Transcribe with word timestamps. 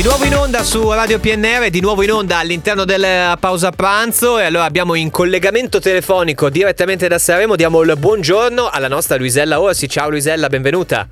Di 0.00 0.06
nuovo 0.06 0.24
in 0.24 0.34
onda 0.34 0.62
su 0.62 0.90
Radio 0.90 1.18
PNR, 1.18 1.68
di 1.68 1.82
nuovo 1.82 2.02
in 2.02 2.10
onda 2.10 2.38
all'interno 2.38 2.86
della 2.86 3.36
pausa 3.38 3.70
pranzo 3.70 4.38
e 4.38 4.44
allora 4.44 4.64
abbiamo 4.64 4.94
in 4.94 5.10
collegamento 5.10 5.78
telefonico 5.78 6.48
direttamente 6.48 7.06
da 7.06 7.18
Sanremo, 7.18 7.54
diamo 7.54 7.82
il 7.82 7.94
buongiorno 7.98 8.70
alla 8.70 8.88
nostra 8.88 9.16
Luisella 9.16 9.60
Orsi. 9.60 9.90
Ciao 9.90 10.08
Luisella, 10.08 10.48
benvenuta. 10.48 11.06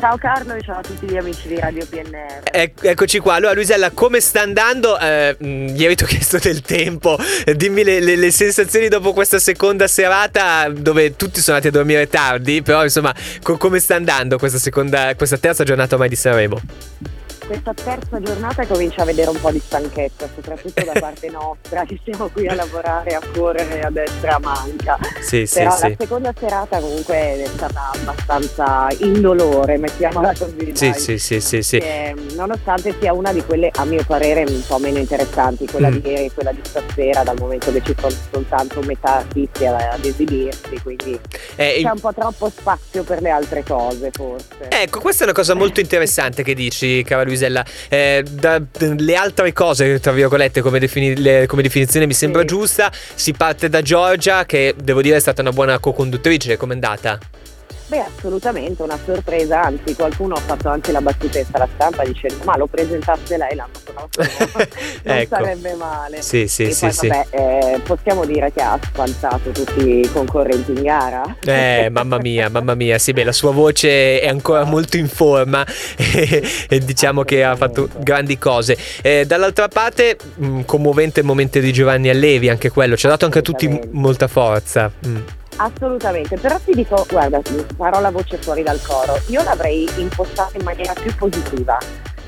Ciao 0.00 0.16
Carlo 0.16 0.54
e 0.54 0.62
ciao 0.62 0.78
a 0.78 0.80
tutti 0.80 1.06
gli 1.06 1.18
amici 1.18 1.46
di 1.48 1.60
Radio 1.60 1.84
PNR. 1.84 2.40
Ec- 2.50 2.84
eccoci 2.86 3.18
qua. 3.18 3.34
Allora, 3.34 3.52
Luisella, 3.52 3.90
come 3.90 4.20
sta 4.20 4.40
andando? 4.40 4.98
Eh, 4.98 5.36
ieri 5.76 5.94
ti 5.94 6.04
ho 6.04 6.06
chiesto 6.06 6.38
del 6.38 6.62
tempo. 6.62 7.18
Dimmi 7.54 7.84
le, 7.84 8.00
le, 8.00 8.16
le, 8.16 8.30
sensazioni 8.30 8.88
dopo 8.88 9.12
questa 9.12 9.38
seconda 9.38 9.86
serata 9.88 10.70
dove 10.70 11.16
tutti 11.16 11.42
sono 11.42 11.58
andati 11.58 11.68
a 11.76 11.78
dormire 11.78 12.08
tardi. 12.08 12.62
Però, 12.62 12.82
insomma, 12.82 13.14
co- 13.42 13.58
come 13.58 13.78
sta 13.78 13.94
andando 13.94 14.38
questa, 14.38 14.58
seconda, 14.58 15.14
questa 15.16 15.36
terza 15.36 15.64
giornata 15.64 15.96
ormai 15.96 16.08
di 16.08 16.16
Sanremo? 16.16 16.62
Questa 17.46 17.72
terza 17.74 18.20
giornata 18.20 18.66
comincia 18.66 19.02
a 19.02 19.04
vedere 19.04 19.30
un 19.30 19.40
po' 19.40 19.50
di 19.50 19.60
stanchezza, 19.64 20.28
soprattutto 20.34 20.84
da 20.84 20.92
parte 20.98 21.30
nostra, 21.30 21.84
che 21.84 21.98
siamo 22.04 22.28
qui 22.28 22.46
a 22.48 22.54
lavorare, 22.54 23.14
a 23.14 23.20
correre 23.34 23.80
a 23.80 23.90
destra 23.90 24.36
a 24.36 24.38
manca. 24.40 24.98
Sì, 25.20 25.48
Però 25.52 25.70
sì, 25.74 25.82
la 25.82 25.88
sì. 25.88 25.96
seconda 25.98 26.32
serata 26.38 26.78
comunque 26.80 27.14
è 27.14 27.46
stata 27.54 27.90
abbastanza 27.94 28.88
indolore, 28.98 29.78
mettiamola 29.78 30.32
così. 30.36 30.72
Sì, 30.74 30.90
dai. 30.90 30.98
sì, 30.98 31.18
sì, 31.18 31.40
sì, 31.40 31.62
sì. 31.62 31.78
Che, 31.78 32.14
nonostante 32.34 32.94
sia 32.98 33.12
una 33.12 33.32
di 33.32 33.42
quelle, 33.44 33.70
a 33.74 33.84
mio 33.84 34.04
parere, 34.04 34.44
un 34.46 34.62
po' 34.66 34.78
meno 34.78 34.98
interessanti, 34.98 35.66
quella 35.66 35.88
Mm. 35.88 35.92
di 35.98 36.08
ieri 36.08 36.24
e 36.26 36.32
quella 36.32 36.52
di 36.52 36.60
stasera, 36.64 37.22
dal 37.22 37.36
momento 37.38 37.70
che 37.72 37.80
ci 37.84 37.94
sono 37.98 38.12
soltanto 38.32 38.80
metà 38.82 39.16
artisti 39.18 39.66
ad 39.66 40.04
esibirsi, 40.04 40.80
quindi 40.82 41.18
Eh, 41.56 41.78
c'è 41.82 41.90
un 41.90 42.00
po' 42.00 42.12
troppo 42.12 42.50
spazio 42.50 43.02
per 43.04 43.22
le 43.22 43.30
altre 43.30 43.62
cose, 43.62 44.10
forse. 44.12 44.68
Ecco, 44.68 45.00
questa 45.00 45.22
è 45.22 45.26
una 45.26 45.34
cosa 45.36 45.54
molto 45.54 45.80
interessante 45.80 46.42
che 46.42 46.54
dici, 46.54 47.02
cara 47.04 47.24
Luisella. 47.36 47.64
Eh, 47.88 48.24
da- 48.28 48.60
le 48.78 49.14
altre 49.14 49.52
cose, 49.52 50.00
tra 50.00 50.12
virgolette, 50.12 50.60
come, 50.62 50.78
defini- 50.78 51.16
le- 51.16 51.46
come 51.46 51.62
definizione 51.62 52.06
mi 52.06 52.14
sembra 52.14 52.40
Sì. 52.40 52.46
giusta. 52.46 52.90
Si 53.14 53.32
parte 53.32 53.68
da 53.68 53.82
Giorgia, 53.82 54.44
che 54.46 54.74
devo 54.82 55.02
dire 55.02 55.16
è 55.16 55.20
stata 55.20 55.42
una 55.42 55.52
buona 55.52 55.78
co-conduttrice. 55.78 56.56
Com'è 56.56 56.72
andata? 56.72 57.18
Beh, 57.88 58.00
assolutamente 58.00 58.82
una 58.82 58.98
sorpresa, 59.04 59.62
anzi 59.62 59.94
qualcuno 59.94 60.34
ha 60.34 60.40
fatto 60.40 60.68
anche 60.68 60.90
la 60.90 61.00
battutezza 61.00 61.50
alla 61.52 61.68
stampa 61.72 62.04
dicendo 62.04 62.42
ma 62.44 62.56
lo 62.56 62.66
presentasse 62.66 63.36
lei 63.36 63.54
l'anno 63.54 63.70
prossimo, 63.84 64.50
non 65.04 65.16
Ecco. 65.16 65.36
sarebbe 65.36 65.74
male. 65.74 66.20
Sì, 66.20 66.48
sì, 66.48 66.64
e 66.64 66.72
sì, 66.72 66.80
poi 66.86 66.92
sì. 66.92 67.06
vabbè, 67.06 67.26
eh, 67.30 67.80
possiamo 67.84 68.24
dire 68.24 68.50
che 68.52 68.60
ha 68.60 68.76
spantato 68.82 69.50
tutti 69.50 70.00
i 70.00 70.10
concorrenti 70.12 70.72
in 70.72 70.82
gara. 70.82 71.36
Eh, 71.44 71.88
mamma 71.90 72.18
mia, 72.18 72.48
mamma 72.50 72.74
mia, 72.74 72.98
sì, 72.98 73.12
beh, 73.12 73.22
la 73.22 73.32
sua 73.32 73.52
voce 73.52 74.20
è 74.20 74.26
ancora 74.26 74.64
molto 74.64 74.96
in 74.96 75.08
forma 75.08 75.64
e, 75.96 76.42
e 76.68 76.78
diciamo 76.80 77.22
che 77.22 77.44
ha 77.44 77.54
fatto 77.54 77.88
grandi 77.98 78.36
cose. 78.36 78.76
Eh, 79.00 79.26
dall'altra 79.26 79.68
parte, 79.68 80.16
mh, 80.34 80.62
commovente 80.62 81.20
il 81.20 81.26
momento 81.26 81.60
di 81.60 81.72
Giovanni 81.72 82.08
Allevi, 82.08 82.48
anche 82.48 82.68
quello, 82.70 82.96
ci 82.96 83.06
ha 83.06 83.10
dato 83.10 83.26
anche 83.26 83.38
a 83.38 83.42
tutti 83.42 83.80
molta 83.92 84.26
forza. 84.26 84.90
Mm. 85.06 85.16
Assolutamente, 85.56 86.36
però 86.38 86.58
ti 86.62 86.72
dico, 86.74 87.06
guarda, 87.10 87.40
farò 87.76 88.00
la 88.00 88.10
voce 88.10 88.36
fuori 88.36 88.62
dal 88.62 88.80
coro, 88.82 89.18
io 89.28 89.42
l'avrei 89.42 89.88
impostata 89.96 90.56
in 90.58 90.64
maniera 90.64 90.92
più 90.92 91.14
positiva, 91.16 91.78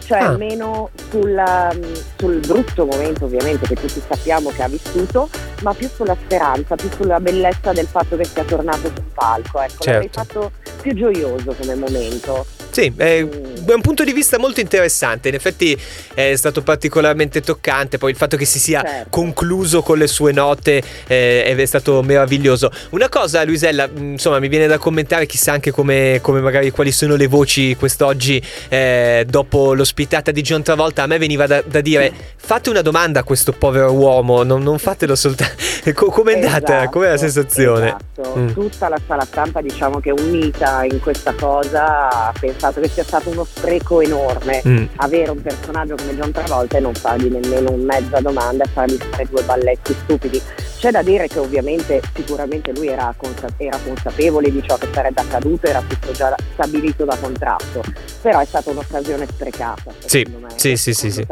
cioè 0.04 0.20
Ah. 0.20 0.36
meno 0.36 0.88
sulla- 1.10 1.70
sul 2.16 2.38
brutto 2.38 2.86
momento 2.86 3.26
ovviamente 3.26 3.66
che 3.66 3.74
tutti 3.74 4.02
sappiamo 4.08 4.50
che 4.50 4.62
ha 4.62 4.68
vissuto, 4.68 5.28
ma 5.62 5.74
più 5.74 5.88
sulla 5.94 6.16
speranza, 6.24 6.74
più 6.76 6.88
sulla 6.96 7.20
bellezza 7.20 7.72
del 7.72 7.86
fatto 7.86 8.16
che 8.16 8.24
sia 8.24 8.44
tornato 8.44 8.86
sul 8.94 9.04
palco, 9.12 9.60
ecco, 9.60 9.84
l'avrei 9.84 10.10
Certo. 10.10 10.20
fatto 10.40 10.52
più 10.80 10.94
gioioso 10.94 11.54
come 11.60 11.74
momento. 11.74 12.46
Sì, 12.78 12.92
è, 12.96 13.24
Mm. 13.24 13.66
è 13.66 13.72
un 13.74 13.80
punto 13.80 14.04
di 14.04 14.12
vista 14.12 14.38
molto 14.38 14.60
interessante. 14.60 15.28
In 15.28 15.34
effetti 15.34 15.76
è 16.14 16.34
stato 16.36 16.62
particolarmente 16.62 17.40
toccante. 17.40 17.98
Poi 17.98 18.10
il 18.12 18.16
fatto 18.16 18.36
che 18.36 18.44
si 18.44 18.58
sia 18.60 18.80
Certo. 18.82 19.08
concluso 19.10 19.82
con 19.82 19.98
le 19.98 20.06
sue 20.06 20.30
note 20.32 20.80
eh, 21.08 21.42
è 21.56 21.64
stato 21.66 22.00
meraviglioso. 22.02 22.70
Una 22.90 23.08
cosa, 23.08 23.42
Luisella, 23.44 23.88
mh, 23.88 24.12
insomma, 24.12 24.38
mi 24.38 24.46
viene 24.48 24.68
da 24.68 24.78
commentare, 24.78 25.26
chissà 25.26 25.50
anche 25.52 25.72
come, 25.72 26.20
come 26.22 26.40
magari 26.40 26.70
quali 26.70 26.92
sono 26.92 27.16
le 27.16 27.26
voci 27.26 27.74
quest'oggi 27.76 28.40
eh, 28.68 29.26
dopo 29.28 29.74
l'ospitata 29.74 30.30
di 30.30 30.40
John 30.42 30.62
Travolta. 30.62 31.02
A 31.02 31.06
me 31.06 31.18
veniva 31.18 31.46
da, 31.48 31.60
da 31.66 31.80
dire: 31.80 32.12
fate 32.36 32.70
una 32.70 32.82
domanda 32.82 33.20
a 33.20 33.22
questo 33.24 33.50
povero 33.52 33.92
uomo, 33.92 34.44
non, 34.44 34.62
non 34.62 34.78
fatelo 34.78 35.16
soltanto. 35.16 35.56
Co- 35.94 36.10
Com'è 36.10 36.34
andata? 36.34 36.76
Esatto, 36.76 36.90
Com'è 36.90 37.08
la 37.08 37.16
sensazione? 37.16 37.86
esatto. 37.88 38.36
Mm. 38.38 38.48
Tutta 38.52 38.88
la 38.88 39.00
sala 39.06 39.24
stampa 39.24 39.60
diciamo 39.60 39.98
che 40.00 40.10
unita 40.10 40.84
in 40.84 41.00
questa 41.00 41.32
cosa 41.32 42.08
ha 42.08 42.32
pensato 42.68 42.80
che 42.80 42.88
sia 42.88 43.04
stato 43.04 43.30
uno 43.30 43.44
spreco 43.44 44.00
enorme 44.00 44.62
Mm. 44.68 44.84
avere 44.96 45.30
un 45.30 45.40
personaggio 45.40 45.94
come 45.94 46.16
John 46.16 46.32
Travolta 46.32 46.76
e 46.78 46.80
non 46.80 46.94
fargli 46.94 47.28
nemmeno 47.28 47.70
un 47.70 47.80
mezza 47.82 48.20
domanda 48.20 48.64
e 48.64 48.68
fargli 48.68 48.96
fare 49.10 49.26
due 49.30 49.42
balletti 49.42 49.94
stupidi. 50.02 50.42
C'è 50.78 50.92
da 50.92 51.02
dire 51.02 51.26
che 51.26 51.40
ovviamente 51.40 52.00
sicuramente 52.14 52.72
lui 52.72 52.86
era, 52.86 53.12
consa- 53.16 53.48
era 53.56 53.76
consapevole 53.84 54.48
di 54.50 54.62
ciò 54.64 54.76
che 54.76 54.86
sarebbe 54.92 55.20
accaduto, 55.20 55.66
era 55.66 55.82
tutto 55.86 56.12
già 56.12 56.32
stabilito 56.52 57.04
da 57.04 57.16
contratto, 57.20 57.82
però 58.22 58.38
è 58.38 58.44
stata 58.44 58.70
un'occasione 58.70 59.26
sprecata. 59.26 59.92
Sì, 59.98 60.24
secondo 60.24 60.46
me, 60.46 60.52
sì, 60.54 60.76
sì, 60.76 60.92
sì. 60.94 61.26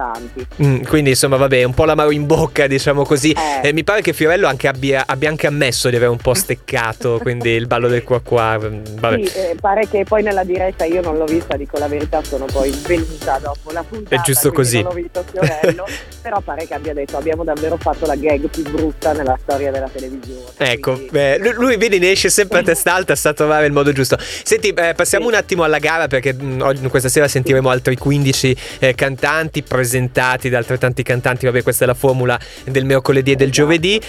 Mm, 0.62 0.82
quindi 0.82 1.10
insomma 1.10 1.36
vabbè 1.36 1.62
un 1.62 1.74
po' 1.74 1.84
l'amaro 1.84 2.10
in 2.10 2.26
bocca 2.26 2.66
diciamo 2.66 3.04
così 3.04 3.30
Eh. 3.32 3.68
Eh, 3.68 3.72
mi 3.72 3.84
pare 3.84 4.00
che 4.02 4.12
Fiorello 4.12 4.46
anche 4.48 4.66
abbia, 4.68 5.04
abbia 5.06 5.28
anche 5.28 5.46
ammesso 5.46 5.88
di 5.90 5.96
aver 5.96 6.08
un 6.08 6.16
po' 6.16 6.34
steccato 6.34 7.18
quindi 7.22 7.50
il 7.50 7.66
ballo 7.66 7.88
del 7.88 8.02
qua 8.02 8.20
qua 8.20 8.58
mm, 8.58 8.82
vabbè 8.98 9.26
Sì, 9.26 9.38
eh, 9.38 9.56
pare 9.60 9.88
che 9.88 10.04
poi 10.04 10.22
nella 10.22 10.44
diretta 10.44 10.84
io 10.84 11.00
non 11.02 11.16
l'ho 11.16 11.24
vista, 11.24 11.56
dico 11.56 11.78
la 11.78 11.88
verità, 11.88 12.22
sono 12.22 12.46
poi 12.46 12.70
svenuta 12.72 13.38
dopo 13.38 13.70
la 13.70 13.84
puntata. 13.84 14.16
È 14.16 14.24
giusto 14.24 14.50
così. 14.50 14.82
Non 14.82 14.92
ho 14.92 14.94
visto 14.94 15.24
Fiorello, 15.30 15.84
però 16.20 16.40
pare 16.40 16.66
che 16.66 16.74
abbia 16.74 16.92
detto 16.92 17.16
abbiamo 17.16 17.44
davvero 17.44 17.76
fatto 17.76 18.06
la 18.06 18.16
gag 18.16 18.48
più 18.48 18.62
brutta 18.62 19.12
nella 19.12 19.35
storia 19.41 19.70
della 19.70 19.88
televisione. 19.88 20.42
Ecco, 20.56 20.92
quindi- 20.92 21.10
beh, 21.10 21.38
lui, 21.38 21.52
lui, 21.54 21.76
vedi 21.76 21.98
ne 21.98 22.10
esce 22.12 22.28
sempre 22.30 22.60
a 22.60 22.62
testa 22.62 22.94
alta, 22.94 23.14
sa 23.14 23.32
trovare 23.32 23.66
il 23.66 23.72
modo 23.72 23.92
giusto. 23.92 24.16
Senti, 24.19 24.69
eh, 24.70 24.94
passiamo 24.94 25.26
Sì. 25.26 25.30
un 25.32 25.36
attimo 25.38 25.62
alla 25.64 25.78
gara 25.78 26.06
perché 26.08 26.32
mh, 26.32 26.60
oggi- 26.62 26.86
questa 26.88 27.08
sera 27.08 27.28
sentiremo 27.28 27.69
altri 27.69 27.96
15 27.96 28.56
eh, 28.78 28.94
cantanti 28.94 29.62
presentati 29.62 30.48
da 30.48 30.58
altrettanti 30.58 31.02
cantanti, 31.02 31.46
vabbè 31.46 31.62
questa 31.62 31.84
è 31.84 31.86
la 31.86 31.94
formula 31.94 32.38
del 32.64 32.84
mercoledì 32.84 33.32
e 33.32 33.36
del 33.36 33.48
Esatto. 33.50 33.62
giovedì. 33.62 34.00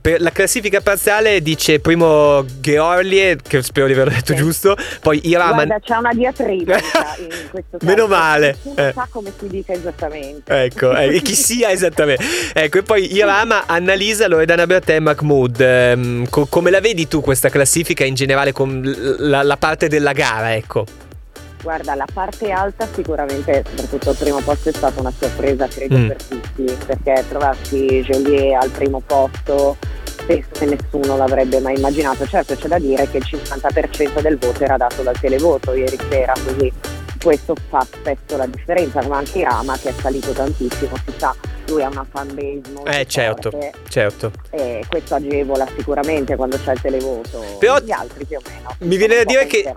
Per 0.00 0.20
la 0.20 0.30
classifica 0.30 0.80
parziale 0.80 1.40
dice 1.42 1.80
primo 1.80 2.44
Georlie, 2.60 3.36
che 3.46 3.62
spero 3.62 3.86
di 3.86 3.92
averlo 3.92 4.12
detto 4.12 4.32
Sì. 4.32 4.38
giusto, 4.38 4.76
poi 5.00 5.20
Iraman. 5.28 5.66
Guarda, 5.66 5.80
c'è 5.80 5.96
una 5.96 6.12
diatriba 6.12 6.74
in 6.76 6.80
questo 7.50 7.78
caso. 7.78 7.86
Meno 7.86 8.06
male, 8.06 8.56
eh. 8.76 8.92
sa 8.94 9.06
come 9.10 9.32
si 9.38 9.48
dica 9.48 9.72
esattamente. 9.72 10.62
Ecco, 10.64 10.94
eh, 10.96 11.16
e 11.16 11.20
chi 11.22 11.34
sia 11.34 11.70
esattamente. 11.70 12.24
Ecco, 12.54 12.78
e 12.78 12.82
poi 12.82 13.14
Irama, 13.14 13.64
Annalisa, 13.66 14.26
Loredana 14.36 14.66
Bertè 14.66 14.96
e 14.96 15.00
Mahmood. 15.00 15.60
Ehm, 15.60 16.28
co- 16.28 16.46
come 16.46 16.70
la 16.70 16.80
vedi 16.80 17.08
tu 17.08 17.20
questa 17.22 17.48
classifica 17.48 18.04
in 18.04 18.14
generale 18.14 18.52
con 18.52 18.82
la, 19.18 19.42
la 19.42 19.56
parte 19.56 19.88
della 19.88 20.12
gara, 20.12 20.54
ecco? 20.54 20.84
Guarda, 21.62 21.94
la 21.94 22.06
parte 22.12 22.50
alta 22.50 22.86
sicuramente, 22.94 23.64
soprattutto 23.66 24.10
il 24.10 24.16
primo 24.18 24.40
posto, 24.40 24.68
è 24.68 24.72
stata 24.72 25.00
una 25.00 25.12
sorpresa, 25.18 25.66
credo, 25.66 25.96
Mm. 25.96 26.06
per 26.08 26.22
tutti, 26.22 26.76
perché 26.86 27.24
trovarsi 27.28 28.02
Joliet 28.02 28.62
al 28.62 28.70
primo 28.70 29.00
posto 29.04 29.76
penso 30.26 30.48
che 30.52 30.66
nessuno 30.66 31.16
l'avrebbe 31.16 31.58
mai 31.60 31.76
immaginato. 31.76 32.26
Certo, 32.26 32.54
c'è 32.54 32.68
da 32.68 32.78
dire 32.78 33.08
che 33.10 33.16
il 33.16 33.24
50% 33.26 34.20
del 34.20 34.36
voto 34.38 34.62
era 34.62 34.76
dato 34.76 35.02
dal 35.02 35.18
televoto 35.18 35.72
ieri 35.72 35.98
sera, 36.10 36.34
così 36.44 36.70
questo 37.22 37.54
fa 37.68 37.84
spesso 37.90 38.36
la 38.36 38.46
differenza, 38.46 39.00
come 39.00 39.16
anche 39.16 39.38
Irama 39.38 39.76
che 39.78 39.88
è 39.88 39.94
salito 40.00 40.30
tantissimo, 40.32 40.94
si 41.04 41.12
sa, 41.16 41.34
lui 41.68 41.82
ha 41.82 41.88
una 41.88 42.06
fanbase 42.08 42.60
molto 42.72 42.90
Eh, 42.90 43.06
certo, 43.06 43.50
forte 43.50 43.72
certo. 43.88 44.30
e 44.50 44.84
questo 44.88 45.14
agevola 45.16 45.66
sicuramente 45.76 46.36
quando 46.36 46.58
c'è 46.62 46.72
il 46.72 46.80
televoto. 46.80 47.42
Però 47.58 47.78
gli 47.80 47.90
altri 47.90 48.24
più 48.24 48.36
o 48.36 48.40
meno. 48.48 48.74
Mi 48.80 48.96
viene 48.96 49.16
da 49.16 49.24
dire 49.24 49.46
che 49.46 49.72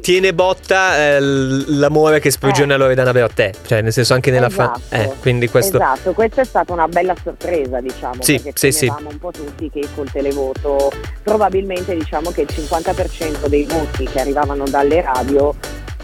tiene 0.00 0.32
botta 0.34 0.96
eh, 0.98 1.20
l'amore 1.20 2.20
che 2.20 2.30
sprigiona 2.30 2.74
Eh. 2.74 2.78
Loredana 2.78 3.12
Bertè, 3.12 3.50
cioè 3.66 3.80
nel 3.80 3.92
senso 3.92 4.14
anche 4.14 4.30
nella 4.30 4.50
fan. 4.50 4.72
Esatto. 4.88 5.12
Eh, 5.12 5.14
quindi 5.20 5.48
questo. 5.48 5.76
Esatto, 5.76 6.12
questa 6.12 6.42
è 6.42 6.44
stata 6.44 6.72
una 6.72 6.88
bella 6.88 7.14
sorpresa, 7.22 7.80
diciamo, 7.80 8.22
Sì, 8.22 8.38
perché 8.40 8.58
sì, 8.58 8.72
sì. 8.72 8.86
temevamo 8.86 9.08
un 9.10 9.18
po' 9.18 9.30
tutti 9.30 9.70
che 9.70 9.86
col 9.94 10.10
televoto 10.10 10.90
probabilmente 11.22 11.94
diciamo 11.94 12.30
che 12.30 12.42
il 12.42 12.48
50% 12.50 13.46
dei 13.46 13.64
voti 13.64 14.04
che 14.04 14.20
arrivavano 14.20 14.64
dalle 14.68 15.00
radio 15.02 15.54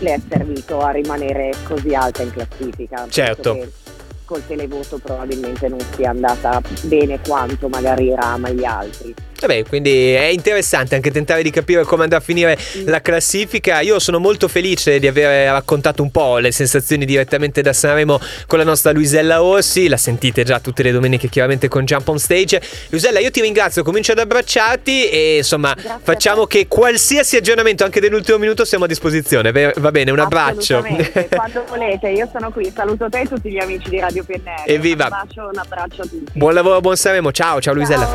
le 0.00 0.14
è 0.14 0.20
servito 0.31 0.81
a 0.81 0.91
rimanere 0.91 1.50
così 1.64 1.94
alta 1.94 2.23
in 2.23 2.31
classifica. 2.32 3.06
Certo. 3.08 3.58
Col 4.28 4.46
televoto 4.46 4.98
probabilmente 4.98 5.69
non 5.69 5.80
sia 5.96 6.10
andata 6.10 6.60
bene 6.82 7.19
quanto 7.26 7.69
magari 7.70 8.14
Rama 8.14 8.50
gli 8.50 8.64
altri. 8.64 9.14
Vabbè, 9.40 9.64
quindi 9.64 10.12
è 10.12 10.25
interessante 10.25 10.96
anche 10.96 11.11
tentare 11.11 11.43
di 11.43 11.50
capire 11.50 11.85
come 11.85 12.02
andrà 12.02 12.19
a 12.19 12.20
finire 12.20 12.58
la 12.85 13.00
classifica. 13.00 13.81
Io 13.81 13.99
sono 14.00 14.19
molto 14.19 14.49
felice 14.49 14.99
di 14.99 15.06
aver 15.06 15.52
raccontato 15.52 16.02
un 16.02 16.11
po' 16.11 16.38
le 16.38 16.50
sensazioni 16.50 17.05
direttamente 17.05 17.62
da 17.62 17.73
Sanremo 17.73 18.20
con 18.46 18.58
la 18.58 18.64
nostra 18.64 18.90
Luisella 18.90 19.43
Orsi. 19.43 19.87
La 19.87 19.96
sentite 19.96 20.43
già 20.43 20.58
tutte 20.58 20.82
le 20.82 20.90
domeniche 20.90 21.29
chiaramente 21.29 21.69
con 21.69 21.85
Jump 21.85 22.08
on 22.08 22.19
Stage. 22.19 22.61
Luisella, 22.88 23.20
io 23.20 23.31
ti 23.31 23.40
ringrazio, 23.40 23.85
comincio 23.85 24.12
ad 24.12 24.19
abbracciarti 24.19 25.08
e 25.08 25.37
insomma 25.37 25.73
Grazie 25.75 25.99
facciamo 26.02 26.46
che 26.46 26.67
qualsiasi 26.67 27.37
aggiornamento 27.37 27.84
anche 27.84 28.00
dell'ultimo 28.00 28.38
minuto 28.38 28.64
siamo 28.64 28.84
a 28.84 28.88
disposizione. 28.88 29.52
Va 29.52 29.91
bene, 29.93 30.11
un 30.11 30.19
abbraccio. 30.19 30.82
Quando 31.31 31.64
volete, 31.69 32.08
io 32.08 32.29
sono 32.32 32.50
qui. 32.50 32.73
Saluto 32.75 33.08
te 33.08 33.20
e 33.20 33.29
tutti 33.29 33.50
gli 33.50 33.58
amici 33.58 33.88
di 33.88 34.00
Radio 34.00 34.25
PNR. 34.25 34.64
Evviva. 34.67 35.05
Un 35.05 35.11
bacio, 35.11 35.49
un 35.52 35.58
abbraccio 35.58 36.02
a 36.02 36.06
tutti. 36.06 36.32
Buon 36.32 36.55
lavoro, 36.55 36.81
buon 36.81 36.96
Sanremo. 36.96 37.31
Ciao, 37.31 37.61
ciao, 37.61 37.61
ciao. 37.61 37.75
Luisella. 37.75 38.08